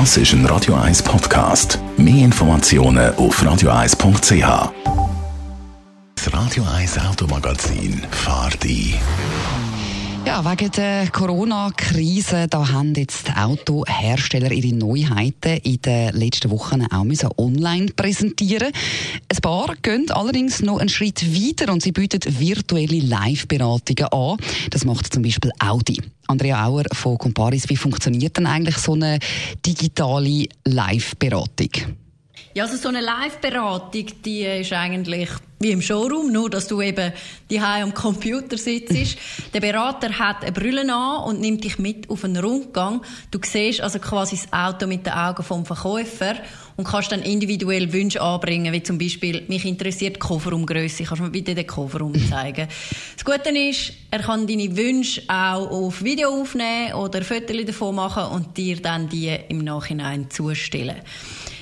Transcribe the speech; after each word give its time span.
Das 0.00 0.16
ist 0.16 0.32
ein 0.32 0.44
Radio 0.46 0.74
1 0.74 1.04
Podcast. 1.04 1.78
Mehr 1.96 2.24
Informationen 2.24 3.14
auf 3.14 3.40
radio1.ch. 3.40 4.72
Das 6.16 6.34
Radio 6.34 6.64
1 6.76 6.98
Automagazin 6.98 8.02
fahrt 8.10 8.64
ein. 8.64 8.94
Ja, 10.26 10.42
wegen 10.42 10.70
der 10.70 11.10
Corona-Krise, 11.10 12.46
da 12.48 12.72
haben 12.72 12.94
jetzt 12.94 13.30
Autohersteller 13.36 14.50
ihre 14.50 14.74
Neuheiten 14.74 15.58
in 15.62 15.82
den 15.82 16.14
letzten 16.14 16.50
Wochen 16.50 16.86
auch 16.86 17.38
online 17.38 17.92
präsentieren. 17.94 18.72
Ein 19.28 19.40
paar 19.42 19.74
gehen 19.82 20.10
allerdings 20.10 20.62
noch 20.62 20.78
einen 20.78 20.88
Schritt 20.88 21.22
weiter 21.34 21.70
und 21.70 21.82
sie 21.82 21.92
bieten 21.92 22.20
virtuelle 22.38 23.00
Live-Beratungen 23.00 24.10
an. 24.12 24.38
Das 24.70 24.86
macht 24.86 25.12
zum 25.12 25.22
Beispiel 25.22 25.52
Audi. 25.58 26.00
Andrea 26.26 26.66
Auer 26.66 26.84
von 26.92 27.18
Comparis, 27.18 27.68
wie 27.68 27.76
funktioniert 27.76 28.38
denn 28.38 28.46
eigentlich 28.46 28.78
so 28.78 28.94
eine 28.94 29.18
digitale 29.64 30.48
Live-Beratung? 30.64 31.96
Ja, 32.54 32.64
also 32.64 32.78
so 32.78 32.88
eine 32.88 33.02
Live-Beratung, 33.02 34.06
die 34.24 34.42
ist 34.42 34.72
eigentlich 34.72 35.28
wie 35.64 35.72
im 35.72 35.82
Showroom, 35.82 36.30
nur 36.30 36.50
dass 36.50 36.68
du 36.68 36.80
eben 36.82 37.12
die 37.50 37.58
am 37.58 37.94
Computer 37.94 38.58
sitzt. 38.58 39.16
Der 39.54 39.60
Berater 39.60 40.18
hat 40.18 40.42
eine 40.42 40.52
Brille 40.52 40.82
an 40.92 41.24
und 41.24 41.40
nimmt 41.40 41.64
dich 41.64 41.78
mit 41.78 42.10
auf 42.10 42.22
einen 42.22 42.36
Rundgang. 42.36 43.02
Du 43.30 43.38
siehst 43.42 43.80
also 43.80 43.98
quasi 43.98 44.36
das 44.36 44.52
Auto 44.52 44.86
mit 44.86 45.06
den 45.06 45.14
Augen 45.14 45.42
vom 45.42 45.64
Verkäufer 45.64 46.36
und 46.76 46.86
kannst 46.86 47.12
dann 47.12 47.22
individuell 47.22 47.92
Wünsche 47.92 48.20
anbringen, 48.20 48.72
wie 48.72 48.82
zum 48.82 48.98
Beispiel, 48.98 49.44
mich 49.48 49.64
interessiert 49.64 50.16
die 50.16 50.20
Kofferraumgröße, 50.20 51.04
kannst 51.04 51.20
du 51.20 51.24
mir 51.24 51.30
bitte 51.30 51.54
den 51.54 51.66
Kofferraum 51.66 52.14
zeigen. 52.30 52.68
Das 53.14 53.24
Gute 53.24 53.56
ist, 53.58 53.92
er 54.10 54.20
kann 54.20 54.46
deine 54.46 54.76
Wünsche 54.76 55.22
auch 55.28 55.70
auf 55.70 56.04
Video 56.04 56.28
aufnehmen 56.28 56.92
oder 56.94 57.22
Fotos 57.22 57.64
davon 57.64 57.94
machen 57.94 58.24
und 58.24 58.56
dir 58.56 58.76
dann 58.76 59.08
die 59.08 59.34
im 59.48 59.58
Nachhinein 59.58 60.30
zustellen. 60.30 61.00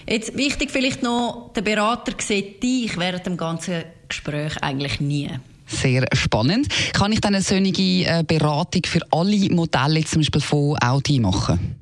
Jetzt 0.08 0.36
wichtig 0.36 0.70
vielleicht 0.70 1.02
noch, 1.02 1.52
der 1.54 1.62
Berater 1.62 2.12
sieht 2.18 2.62
dich 2.62 2.96
während 2.98 3.26
dem 3.26 3.36
ganzen 3.36 3.84
Gespräch 4.08 4.56
eigentlich 4.62 5.00
nie. 5.00 5.30
Sehr 5.66 6.06
spannend. 6.12 6.68
Kann 6.92 7.12
ich 7.12 7.20
dann 7.20 7.34
eine 7.34 7.42
solche 7.42 7.82
äh, 7.82 8.24
Beratung 8.26 8.82
für 8.84 9.00
alle 9.10 9.48
Modelle 9.50 10.04
zum 10.04 10.20
Beispiel 10.20 10.40
von 10.40 10.76
Audi 10.82 11.18
machen? 11.18 11.76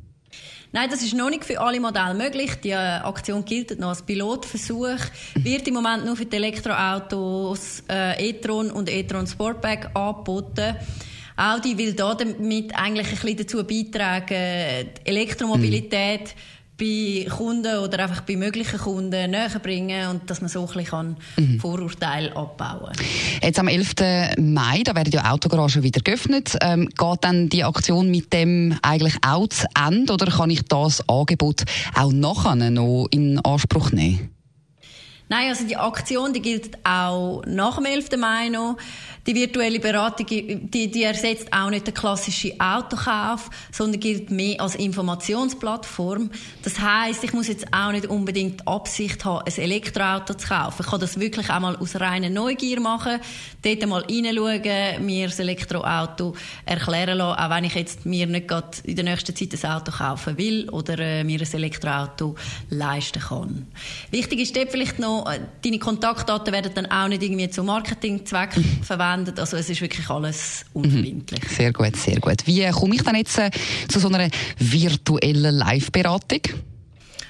Nein, 0.73 0.89
das 0.89 1.03
ist 1.03 1.15
noch 1.15 1.31
nicht 1.31 1.45
für 1.45 1.61
alle 1.61 1.81
Modelle 1.81 2.15
möglich. 2.15 2.53
Die 2.63 2.71
äh, 2.71 2.75
Aktion 2.75 3.45
gilt 3.45 3.79
noch 3.81 3.89
als 3.89 4.03
Pilotversuch. 4.03 5.01
Wird 5.35 5.67
im 5.67 5.75
Moment 5.75 6.05
nur 6.05 6.15
für 6.15 6.27
die 6.27 6.37
Elektroautos 6.37 7.83
äh, 7.91 8.29
e-tron 8.29 8.71
und 8.71 8.89
e-tron 8.89 9.27
Sportback 9.27 9.91
angeboten. 9.95 10.77
Audi 11.37 11.77
will 11.77 11.95
damit 11.95 12.75
eigentlich 12.77 13.09
ein 13.09 13.13
bisschen 13.13 13.37
dazu 13.39 13.65
beitragen, 13.65 14.91
die 14.99 15.09
Elektromobilität 15.09 16.21
mhm 16.21 16.60
bei 16.81 17.27
Kunden 17.29 17.79
oder 17.79 18.05
einfach 18.05 18.23
bei 18.23 18.37
möglichen 18.37 18.79
Kunden 18.79 19.31
näher 19.31 19.59
bringen 19.63 20.09
und 20.09 20.31
dass 20.31 20.41
man 20.41 20.49
so 20.49 20.67
ein 20.67 20.83
bisschen 20.83 21.17
mhm. 21.37 21.61
Vorurteile 21.61 22.35
abbauen 22.35 22.93
kann. 22.97 23.07
Jetzt 23.43 23.59
am 23.59 23.69
11. 23.69 23.95
Mai, 24.39 24.83
da 24.83 24.95
werden 24.95 25.13
ja 25.13 25.31
Autogaragen 25.31 25.83
wieder 25.83 26.01
geöffnet. 26.01 26.57
Ähm, 26.63 26.89
geht 26.89 27.19
dann 27.21 27.51
die 27.51 27.65
Aktion 27.65 28.11
mit 28.11 28.33
dem 28.33 28.79
eigentlich 28.83 29.17
auch 29.27 29.49
zu 29.49 29.67
Ende 29.77 30.15
oder 30.15 30.27
kann 30.27 30.49
ich 30.49 30.63
das 30.63 31.07
Angebot 31.09 31.65
auch 31.95 32.13
nachher 32.13 32.57
noch 32.57 33.09
in 33.11 33.39
Anspruch 33.45 33.93
nehmen? 33.93 34.31
Nein, 35.29 35.49
also 35.49 35.65
die 35.65 35.77
Aktion, 35.77 36.33
die 36.33 36.43
gilt 36.43 36.77
auch 36.85 37.43
nach 37.47 37.77
dem 37.77 37.85
11. 37.85 38.17
Mai 38.19 38.49
noch. 38.49 38.77
Die 39.31 39.37
virtuelle 39.37 39.79
Beratung, 39.79 40.27
die, 40.27 40.91
die 40.91 41.05
ersetzt 41.05 41.53
auch 41.53 41.71
nicht 41.71 41.87
den 41.87 41.95
klassischen 41.95 42.61
Autokauf, 42.61 43.49
sondern 43.71 44.01
gilt 44.01 44.33
mehr 44.33 44.61
als 44.61 44.75
Informationsplattform. 44.75 46.33
Das 46.65 46.81
heißt, 46.81 47.23
ich 47.23 47.33
muss 47.33 47.47
jetzt 47.47 47.73
auch 47.73 47.93
nicht 47.93 48.07
unbedingt 48.07 48.63
die 48.63 48.67
Absicht 48.67 49.25
haben, 49.25 49.45
ein 49.47 49.57
Elektroauto 49.57 50.35
zu 50.35 50.49
kaufen. 50.49 50.83
Ich 50.83 50.91
kann 50.91 50.99
das 50.99 51.21
wirklich 51.21 51.49
auch 51.49 51.61
mal 51.61 51.77
aus 51.77 51.95
reiner 51.95 52.29
Neugier 52.29 52.81
machen, 52.81 53.21
dort 53.63 53.87
mal 53.87 54.03
reinschauen, 54.03 55.07
mir 55.07 55.29
das 55.29 55.39
Elektroauto 55.39 56.35
erklären 56.67 57.19
lassen, 57.19 57.39
auch 57.39 57.51
wenn 57.51 57.63
ich 57.63 57.75
jetzt 57.77 58.07
mir 58.07 58.27
nicht 58.27 58.49
gerade 58.49 58.79
in 58.83 58.97
der 58.97 59.05
nächsten 59.05 59.37
Zeit 59.37 59.65
ein 59.65 59.71
Auto 59.71 59.93
kaufen 59.93 60.39
will 60.39 60.69
oder 60.71 60.99
äh, 60.99 61.23
mir 61.23 61.41
ein 61.41 61.53
Elektroauto 61.53 62.35
leisten 62.71 63.23
kann. 63.23 63.69
Wichtig 64.11 64.41
ist 64.41 64.57
dort 64.57 64.73
vielleicht 64.73 64.99
noch, 64.99 65.31
äh, 65.31 65.39
deine 65.65 65.79
Kontaktdaten 65.79 66.53
werden 66.53 66.73
dann 66.75 66.87
auch 66.87 67.07
nicht 67.07 67.23
irgendwie 67.23 67.49
zu 67.49 67.63
Marketingzwecken 67.63 68.65
verwendet. 68.83 69.20
Also 69.39 69.57
es 69.57 69.71
ist 69.71 69.81
wirklich 69.81 70.09
alles 70.09 70.65
unverbindlich. 70.73 71.43
Mhm. 71.43 71.55
Sehr 71.55 71.73
gut, 71.73 71.97
sehr 71.97 72.21
gut. 72.21 72.47
Wie 72.47 72.69
komme 72.71 72.95
ich 72.95 73.03
dann 73.03 73.17
jetzt 73.17 73.39
äh, 73.39 73.51
zu 73.89 73.99
so 73.99 74.09
einer 74.09 74.29
virtuellen 74.59 75.55
Live-Beratung? 75.55 76.41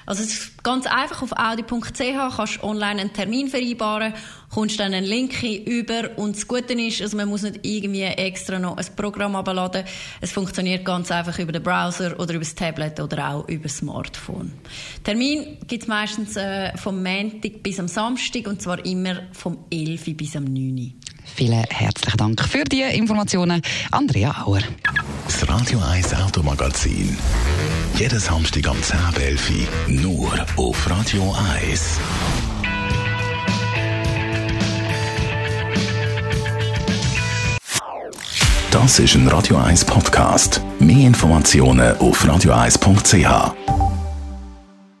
Also 0.05 0.23
es 0.23 0.33
ist 0.33 0.63
ganz 0.63 0.87
einfach 0.87 1.21
auf 1.21 1.31
audi.ch 1.31 2.35
kannst 2.35 2.57
du 2.57 2.63
online 2.63 3.01
einen 3.01 3.13
Termin 3.13 3.47
vereinbaren, 3.47 4.13
kommst 4.49 4.79
dann 4.79 4.93
einen 4.93 5.05
Link 5.05 5.41
über 5.43 6.17
und 6.17 6.35
das 6.35 6.47
Gute 6.47 6.73
ist, 6.73 7.01
also 7.01 7.15
man 7.17 7.29
muss 7.29 7.43
nicht 7.43 7.59
irgendwie 7.63 8.01
extra 8.01 8.59
noch 8.59 8.77
ein 8.77 8.85
Programm 8.95 9.35
abladen. 9.35 9.85
Es 10.19 10.31
funktioniert 10.31 10.83
ganz 10.83 11.11
einfach 11.11 11.37
über 11.39 11.51
den 11.51 11.63
Browser 11.63 12.19
oder 12.19 12.33
über 12.33 12.43
das 12.43 12.55
Tablet 12.55 12.99
oder 12.99 13.29
auch 13.29 13.47
über 13.47 13.63
das 13.63 13.77
Smartphone. 13.77 14.51
Termin 15.03 15.57
gibt 15.67 15.83
es 15.83 15.87
meistens 15.87 16.35
äh, 16.35 16.75
vom 16.77 17.01
Montag 17.01 17.63
bis 17.63 17.79
am 17.79 17.87
Samstag 17.87 18.47
und 18.47 18.61
zwar 18.61 18.83
immer 18.85 19.21
vom 19.33 19.59
11 19.71 20.17
bis 20.17 20.35
am 20.35 20.45
9. 20.45 20.93
Vielen 21.23 21.63
herzlichen 21.69 22.17
Dank 22.17 22.43
für 22.43 22.63
die 22.63 22.81
Informationen, 22.81 23.61
Andrea 23.91 24.43
Auer. 24.45 24.61
Das 25.25 25.47
Radio 25.47 25.79
1 25.79 26.13
Automagazin. 26.15 27.17
Jeden 27.95 28.19
Samstag 28.19 28.67
am 28.67 28.77
10.11 28.77 29.67
nur 29.87 30.33
auf 30.57 30.89
Radio 30.89 31.35
1. 31.59 31.99
Das 38.71 38.99
ist 38.99 39.15
ein 39.15 39.27
Radio 39.27 39.57
1 39.57 39.83
Podcast. 39.83 40.61
Mehr 40.79 41.07
Informationen 41.07 41.97
auf 41.97 42.23
radio1.ch. 42.23 43.80